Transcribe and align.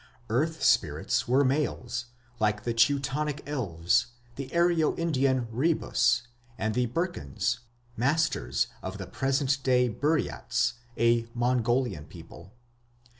Earth 0.31 0.63
spirits 0.63 1.27
were 1.27 1.45
males, 1.45 2.07
like 2.39 2.63
the 2.63 2.73
Teutonic 2.73 3.43
elves, 3.45 4.07
the 4.35 4.47
Aryo 4.49 4.97
Indian 4.97 5.45
Ribhus, 5.53 6.23
and 6.57 6.73
the 6.73 6.87
Burkans, 6.87 7.59
"masters", 7.95 8.65
of 8.81 8.97
the 8.97 9.05
present 9.05 9.61
day 9.61 9.89
Buriats, 9.89 10.73
a 10.97 11.27
Mongolian 11.35 12.05
people. 12.05 12.51